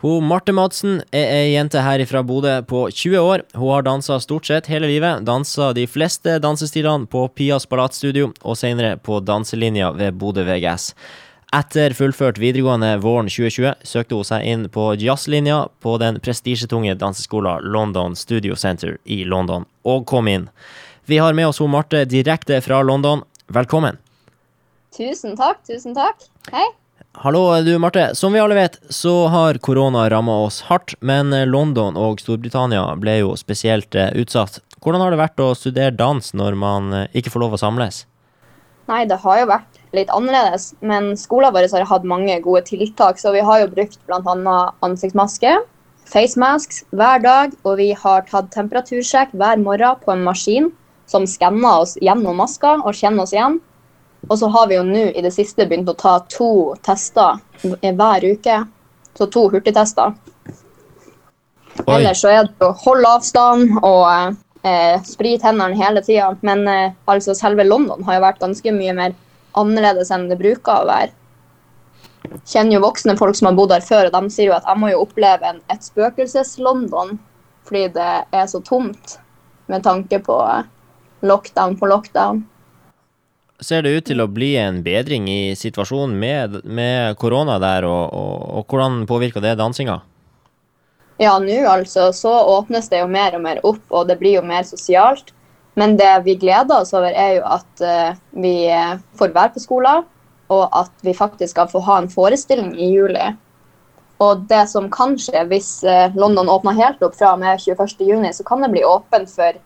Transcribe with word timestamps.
Hun 0.00 0.28
Marte 0.30 0.52
Madsen 0.54 1.00
er 1.10 1.32
ei 1.34 1.46
jente 1.56 1.80
her 1.82 2.04
fra 2.06 2.20
Bodø 2.22 2.52
på 2.70 2.84
20 2.94 3.18
år. 3.18 3.42
Hun 3.58 3.72
har 3.72 3.82
dansa 3.82 4.20
stort 4.22 4.46
sett 4.46 4.68
hele 4.70 4.86
livet. 4.86 5.24
Dansa 5.26 5.72
de 5.74 5.88
fleste 5.90 6.36
dansestilene 6.38 7.08
på 7.10 7.24
Pias 7.34 7.66
Ballatstudio, 7.66 8.28
og 8.46 8.60
senere 8.60 8.94
på 9.02 9.18
danselinja 9.18 9.90
ved 9.98 10.14
Bodø 10.20 10.46
VGS. 10.46 10.92
Etter 11.50 11.98
fullført 11.98 12.38
videregående 12.38 12.92
våren 13.02 13.26
2020 13.26 13.74
søkte 13.90 14.14
hun 14.14 14.30
seg 14.30 14.46
inn 14.46 14.66
på 14.70 14.92
jazzlinja 15.02 15.64
på 15.82 15.98
den 15.98 16.22
prestisjetunge 16.22 16.94
danseskolen 17.00 17.66
London 17.66 18.14
Studio 18.14 18.54
Center 18.54 19.00
i 19.02 19.24
London, 19.26 19.66
og 19.82 20.06
kom 20.06 20.30
inn. 20.30 20.46
Vi 21.10 21.18
har 21.18 21.34
med 21.34 21.50
oss 21.50 21.58
hun 21.58 21.74
Marte 21.74 22.04
direkte 22.06 22.60
fra 22.62 22.84
London. 22.86 23.26
Velkommen. 23.50 23.98
Tusen 24.94 25.34
takk, 25.34 25.64
tusen 25.66 25.98
takk. 25.98 26.28
Hei. 26.54 26.68
Hallo, 27.20 27.60
du 27.62 27.78
Marte. 27.78 28.14
Som 28.14 28.32
vi 28.32 28.38
alle 28.38 28.54
vet, 28.54 28.76
så 28.94 29.26
har 29.26 29.56
korona 29.58 30.04
ramma 30.10 30.36
oss 30.44 30.60
hardt, 30.68 30.92
men 31.02 31.34
London 31.50 31.96
og 31.98 32.20
Storbritannia 32.22 32.84
ble 33.02 33.16
jo 33.18 33.32
spesielt 33.34 33.96
eh, 33.98 34.12
utsatt. 34.22 34.60
Hvordan 34.78 35.02
har 35.02 35.10
det 35.10 35.18
vært 35.18 35.42
å 35.42 35.48
studere 35.58 35.90
dans 35.98 36.30
når 36.38 36.54
man 36.54 36.94
eh, 36.94 37.08
ikke 37.18 37.32
får 37.34 37.42
lov 37.42 37.56
å 37.56 37.58
samles? 37.58 38.04
Nei, 38.86 39.00
det 39.10 39.18
har 39.24 39.40
jo 39.40 39.48
vært 39.50 39.80
litt 39.98 40.12
annerledes, 40.14 40.68
men 40.78 41.10
skolen 41.18 41.56
vår 41.56 41.66
har 41.74 41.88
hatt 41.90 42.06
mange 42.06 42.38
gode 42.44 42.62
tiltak. 42.70 43.18
Så 43.18 43.34
vi 43.34 43.42
har 43.42 43.64
jo 43.64 43.72
brukt 43.72 43.98
bl.a. 44.06 44.58
ansiktsmaske, 44.86 45.56
face 46.06 46.38
masks 46.38 46.84
hver 46.94 47.26
dag, 47.26 47.58
og 47.66 47.80
vi 47.82 47.96
har 47.98 48.28
tatt 48.30 48.54
temperatursjekk 48.54 49.34
hver 49.34 49.58
morgen 49.58 49.98
på 50.06 50.14
en 50.14 50.22
maskin 50.28 50.70
som 51.10 51.26
skanner 51.26 51.82
oss 51.82 51.98
gjennom 51.98 52.38
maska 52.38 52.78
og 52.78 52.94
kjenner 52.94 53.26
oss 53.26 53.34
igjen. 53.34 53.58
Og 54.26 54.38
så 54.38 54.48
har 54.50 54.66
vi 54.66 54.76
jo 54.76 54.82
nå 54.86 55.04
i 55.14 55.22
det 55.22 55.30
siste 55.34 55.66
begynt 55.68 55.88
å 55.88 55.96
ta 55.98 56.18
to 56.32 56.74
tester 56.84 57.38
hver 57.62 58.26
uke. 58.26 58.58
Så 59.18 59.28
to 59.32 59.46
hurtigtester. 59.52 60.14
Oi. 61.86 61.94
Ellers 61.94 62.20
så 62.22 62.32
er 62.32 62.48
det 62.48 62.66
å 62.66 62.74
holde 62.82 63.12
avstand 63.18 63.78
og 63.78 64.34
eh, 64.66 64.98
sprite 65.06 65.46
hendene 65.46 65.78
hele 65.78 66.02
tida. 66.04 66.32
Men 66.46 66.66
eh, 66.68 66.96
altså 67.10 67.36
selve 67.38 67.66
London 67.66 68.02
har 68.06 68.18
jo 68.18 68.26
vært 68.26 68.42
ganske 68.42 68.74
mye 68.74 68.96
mer 68.98 69.16
annerledes 69.58 70.10
enn 70.14 70.28
det 70.30 70.40
bruker 70.40 70.82
å 70.82 70.88
være. 70.90 71.14
Kjenner 72.44 72.76
jo 72.76 72.84
voksne 72.84 73.16
folk 73.16 73.38
som 73.38 73.48
har 73.48 73.56
bodd 73.56 73.72
her 73.72 73.84
før, 73.84 74.10
og 74.10 74.16
de 74.18 74.34
sier 74.34 74.50
jo 74.50 74.56
at 74.58 74.66
jeg 74.68 74.80
må 74.82 74.90
jo 74.90 75.04
oppleve 75.06 75.48
en, 75.48 75.62
et 75.72 75.86
spøkelses-London 75.86 77.16
fordi 77.68 77.88
det 77.94 78.12
er 78.32 78.46
så 78.48 78.62
tomt 78.64 79.18
med 79.68 79.84
tanke 79.84 80.20
på 80.24 80.36
eh, 80.48 80.68
lockdown 81.28 81.76
på 81.78 81.88
lockdown 81.90 82.42
ser 83.60 83.82
det 83.82 83.94
ut 83.96 84.06
til 84.06 84.22
å 84.22 84.28
bli 84.30 84.52
en 84.60 84.82
bedring 84.84 85.26
i 85.30 85.56
situasjonen 85.58 86.14
med, 86.18 86.60
med 86.64 87.16
korona 87.18 87.58
der, 87.62 87.86
og, 87.88 88.14
og, 88.14 88.36
og 88.60 88.70
hvordan 88.70 89.02
påvirker 89.10 89.44
det 89.44 89.56
dansinga? 89.58 89.98
Ja, 91.18 91.34
nå 91.42 91.56
altså 91.66 92.12
så 92.14 92.30
åpnes 92.30 92.86
det 92.92 93.00
jo 93.02 93.08
mer 93.10 93.34
og 93.34 93.42
mer 93.42 93.58
opp, 93.66 93.82
og 93.90 94.06
det 94.10 94.20
blir 94.20 94.38
jo 94.38 94.44
mer 94.46 94.62
sosialt. 94.66 95.32
Men 95.78 95.96
det 95.98 96.10
vi 96.26 96.36
gleder 96.38 96.82
oss 96.82 96.94
over, 96.94 97.10
er 97.10 97.38
jo 97.38 97.42
at 97.46 97.82
uh, 97.82 98.14
vi 98.38 98.54
får 99.18 99.34
være 99.34 99.54
på 99.54 99.62
skolen, 99.62 100.06
og 100.50 100.64
at 100.74 100.94
vi 101.06 101.14
faktisk 101.14 101.52
skal 101.54 101.70
få 101.70 101.82
ha 101.86 102.00
en 102.00 102.10
forestilling 102.10 102.72
i 102.78 102.92
juli. 102.94 103.28
Og 104.22 104.46
det 104.50 104.64
som 104.70 104.88
kan 104.90 105.14
skje 105.18 105.44
hvis 105.50 105.70
uh, 105.86 106.14
London 106.18 106.50
åpner 106.50 106.78
helt 106.78 107.02
opp 107.06 107.18
fra 107.18 107.34
og 107.34 107.42
med 107.42 107.62
21.6, 107.62 108.38
så 108.38 108.46
kan 108.46 108.62
det 108.62 108.72
bli 108.74 108.86
åpent 108.86 109.30
for 109.30 109.58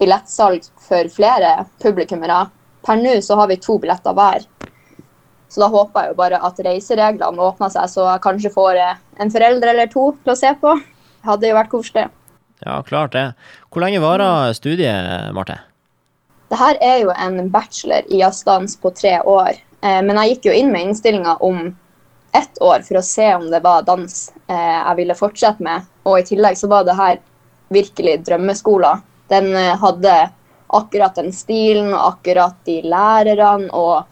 billettsalg 0.00 0.64
for 0.88 1.08
flere 1.12 1.58
publikummere 1.84 2.46
per 2.86 3.00
nå 3.00 3.16
så 3.24 3.36
har 3.40 3.50
vi 3.50 3.58
to 3.60 3.78
billetter 3.82 4.14
hver. 4.16 4.46
Så 5.48 5.62
da 5.62 5.68
håper 5.70 6.02
jeg 6.02 6.12
jo 6.12 6.18
bare 6.18 6.40
at 6.44 6.58
reisereglene 6.66 7.42
åpner 7.42 7.70
seg, 7.72 7.88
så 7.90 8.06
jeg 8.10 8.22
kanskje 8.24 8.52
får 8.54 8.80
eh, 8.82 8.98
en 9.22 9.32
forelder 9.32 9.72
eller 9.72 9.90
to 9.90 10.10
til 10.24 10.34
å 10.34 10.38
se 10.38 10.52
på. 10.60 10.74
Hadde 11.26 11.50
jo 11.50 11.58
vært 11.58 11.72
koselig. 11.72 12.06
Ja, 12.64 12.80
klart 12.86 13.14
det. 13.14 13.30
Hvor 13.70 13.84
lenge 13.84 14.02
varer 14.02 14.54
studiet, 14.56 15.30
Marte? 15.36 15.60
Det 16.50 16.58
her 16.60 16.78
er 16.84 17.00
jo 17.02 17.14
en 17.14 17.50
bachelor 17.50 18.06
i 18.12 18.20
jazzdans 18.22 18.76
på 18.82 18.92
tre 18.94 19.18
år. 19.22 19.58
Eh, 19.82 20.00
men 20.02 20.18
jeg 20.20 20.34
gikk 20.36 20.50
jo 20.50 20.56
inn 20.60 20.72
med 20.74 20.88
innstillinga 20.88 21.38
om 21.46 21.68
ett 22.36 22.62
år 22.62 22.82
for 22.84 23.00
å 23.00 23.06
se 23.06 23.26
om 23.38 23.46
det 23.50 23.62
var 23.64 23.86
dans 23.86 24.16
eh, 24.50 24.78
jeg 24.82 24.98
ville 25.00 25.18
fortsette 25.18 25.64
med. 25.64 25.86
Og 26.06 26.20
i 26.20 26.26
tillegg 26.34 26.58
så 26.58 26.70
var 26.70 26.86
det 26.86 26.98
her 26.98 27.22
virkelig 27.74 28.20
drømmeskolen. 28.26 29.02
Den 29.30 29.50
hadde 29.56 30.12
akkurat 30.68 31.14
den 31.18 31.32
stilen 31.34 31.92
og 31.94 32.16
akkurat 32.16 32.56
de 32.66 32.80
lærerne 32.86 33.70
og 33.76 34.06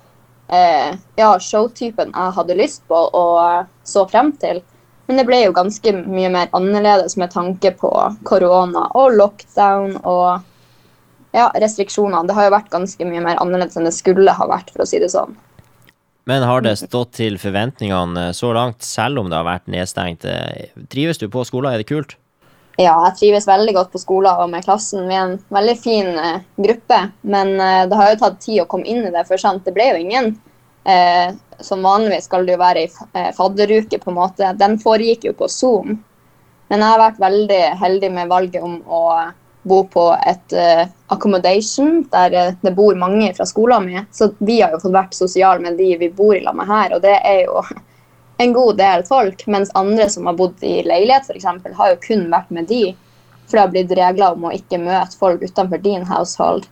eh, 0.49 0.95
ja, 1.19 1.33
showtypen 1.41 2.15
jeg 2.15 2.37
hadde 2.39 2.59
lyst 2.59 2.85
på 2.91 3.01
og 3.11 3.67
så 3.85 4.07
frem 4.11 4.33
til. 4.41 4.63
Men 5.07 5.21
det 5.21 5.27
ble 5.29 5.43
jo 5.43 5.55
ganske 5.57 5.93
mye 6.07 6.31
mer 6.33 6.53
annerledes 6.57 7.19
med 7.21 7.35
tanke 7.35 7.75
på 7.77 7.91
korona 8.25 8.87
og 8.97 9.19
lockdown 9.19 9.99
og 10.01 10.45
ja, 11.35 11.51
restriksjoner. 11.61 12.25
Det 12.25 12.37
har 12.37 12.49
jo 12.49 12.55
vært 12.55 12.73
ganske 12.73 13.09
mye 13.09 13.25
mer 13.25 13.41
annerledes 13.43 13.77
enn 13.77 13.89
det 13.89 13.97
skulle 13.97 14.33
ha 14.33 14.49
vært, 14.49 14.73
for 14.73 14.85
å 14.85 14.89
si 14.89 15.03
det 15.03 15.13
sånn. 15.13 15.35
Men 16.25 16.47
har 16.49 16.63
det 16.65 16.79
stått 16.81 17.19
til 17.19 17.37
forventningene 17.37 18.31
så 18.33 18.55
langt, 18.57 18.81
selv 18.87 19.21
om 19.21 19.29
det 19.29 19.37
har 19.37 19.45
vært 19.45 19.69
nedstengt? 19.69 20.25
Trives 20.89 21.21
du 21.21 21.27
på 21.29 21.45
skolen, 21.45 21.75
er 21.75 21.83
det 21.83 21.91
kult? 21.91 22.17
Ja, 22.77 22.95
jeg 23.07 23.15
trives 23.21 23.47
veldig 23.47 23.75
godt 23.77 23.93
på 23.93 24.01
skolen 24.03 24.41
og 24.43 24.49
med 24.51 24.65
klassen. 24.67 25.05
Vi 25.07 25.15
er 25.15 25.29
en 25.29 25.37
veldig 25.55 25.75
fin 25.79 26.09
eh, 26.19 26.41
gruppe. 26.59 27.01
Men 27.23 27.55
eh, 27.61 27.85
det 27.91 28.01
har 28.01 28.11
jo 28.11 28.19
tatt 28.25 28.41
tid 28.43 28.65
å 28.65 28.67
komme 28.71 28.89
inn 28.91 29.05
i 29.07 29.13
det. 29.15 29.23
For 29.29 29.39
sant, 29.41 29.63
det 29.67 29.77
ble 29.77 29.93
jo 29.93 30.03
ingen 30.07 30.35
Eh, 30.85 31.31
Som 31.65 31.81
vanligvis 31.81 32.27
skal 32.29 32.43
det 32.45 32.53
jo 32.53 32.61
være 32.61 32.81
ei 33.17 33.31
fadderuke, 33.33 33.97
på 34.03 34.11
en 34.11 34.17
måte. 34.19 34.51
Den 34.61 34.75
foregikk 34.83 35.23
jo 35.25 35.33
på 35.39 35.47
Zoom. 35.49 35.95
Men 36.69 36.83
jeg 36.83 36.91
har 36.91 37.01
vært 37.01 37.23
veldig 37.23 37.61
heldig 37.81 38.11
med 38.13 38.29
valget 38.29 38.67
om 38.67 38.75
å 38.85 39.01
bo 39.65 39.79
på 39.89 40.05
et 40.27 40.57
accommodation 41.15 42.03
der 42.13 42.53
det 42.61 42.75
bor 42.77 42.99
mange 43.01 43.31
fra 43.39 43.47
skolen 43.49 43.87
min. 43.87 44.05
Så 44.13 44.35
vi 44.45 44.59
har 44.61 44.75
jo 44.75 44.83
fått 44.83 44.99
vært 44.99 45.17
sosiale 45.17 45.63
med 45.65 45.79
de 45.81 45.89
vi 46.03 46.11
bor 46.13 46.35
i 46.37 46.43
lag 46.45 46.59
med 46.59 46.69
her, 46.69 46.99
og 46.99 47.01
det 47.07 47.17
er 47.23 47.47
jo 47.47 47.63
en 48.43 48.53
god 48.53 48.79
del 48.81 49.05
folk, 49.07 49.47
mens 49.47 49.73
andre 49.79 50.09
som 50.11 50.27
har 50.27 50.37
bodd 50.39 50.63
i 50.67 50.81
leilighet 50.87 51.31
f.eks., 51.31 51.77
har 51.79 51.93
jo 51.93 52.01
kun 52.03 52.29
vært 52.33 52.51
med 52.55 52.69
de. 52.71 52.85
For 53.45 53.57
det 53.57 53.65
har 53.65 53.75
blitt 53.75 53.99
regler 53.99 54.37
om 54.37 54.49
å 54.49 54.55
ikke 54.57 54.81
møte 54.81 55.19
folk 55.21 55.45
utenfor 55.45 55.83
din 55.85 56.07
household. 56.09 56.67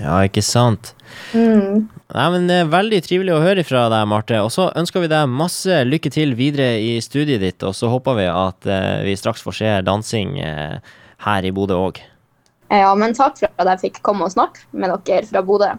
Ja, 0.00 0.16
ikke 0.24 0.42
sant. 0.42 0.94
Mm. 1.36 1.90
Nei, 2.14 2.26
men 2.32 2.46
Det 2.48 2.56
er 2.62 2.72
veldig 2.72 3.00
trivelig 3.04 3.34
å 3.34 3.42
høre 3.44 3.64
fra 3.66 3.84
deg, 3.92 4.06
Marte. 4.08 4.40
Og 4.40 4.50
så 4.54 4.70
ønsker 4.72 5.04
vi 5.04 5.12
deg 5.12 5.28
masse 5.28 5.82
lykke 5.84 6.12
til 6.14 6.34
videre 6.38 6.78
i 6.80 6.96
studiet 7.04 7.44
ditt, 7.44 7.62
og 7.66 7.76
så 7.76 7.90
håper 7.92 8.16
vi 8.18 8.26
at 8.30 8.68
eh, 8.70 9.04
vi 9.04 9.16
straks 9.18 9.44
får 9.44 9.58
se 9.60 9.72
dansing 9.84 10.38
eh, 10.40 10.78
her 11.26 11.44
i 11.44 11.52
Bodø 11.54 11.78
òg. 11.90 12.00
Ja, 12.72 12.94
men 12.96 13.12
takk 13.14 13.36
for 13.38 13.50
at 13.60 13.74
jeg 13.74 13.90
fikk 13.90 14.00
komme 14.06 14.26
og 14.26 14.32
snakke 14.32 14.64
med 14.72 14.94
dere 15.04 15.28
fra 15.28 15.44
Bodø. 15.44 15.74